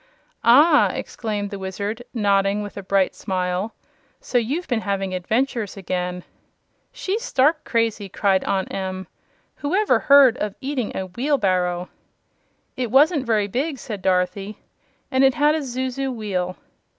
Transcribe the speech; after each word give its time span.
"Ah!" 0.43 0.87
exclaimed 0.93 1.51
the 1.51 1.59
Wizard, 1.59 2.01
nodding 2.11 2.63
with 2.63 2.75
a 2.75 2.81
bright 2.81 3.13
smile. 3.13 3.75
"So 4.19 4.39
you've 4.39 4.67
been 4.67 4.81
having 4.81 5.13
adventures 5.13 5.77
again." 5.77 6.23
"She's 6.91 7.21
stark 7.23 7.63
crazy!" 7.65 8.09
cried 8.09 8.43
Aunt 8.45 8.73
Em. 8.73 9.05
"Whoever 9.57 9.99
heard 9.99 10.37
of 10.39 10.55
eating 10.59 10.97
a 10.97 11.05
wheelbarrow?" 11.05 11.87
"It 12.75 12.89
wasn't 12.89 13.27
very 13.27 13.45
big," 13.47 13.77
said 13.77 14.01
Dorothy; 14.01 14.57
"and 15.11 15.23
it 15.23 15.35
had 15.35 15.53
a 15.53 15.61
zuzu 15.61 16.11
wheel." 16.11 16.57